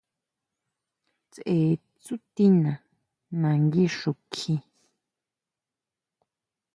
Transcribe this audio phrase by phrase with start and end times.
[1.31, 1.59] Tseʼe
[2.01, 2.73] tsútina
[3.39, 4.53] nangui xukjí.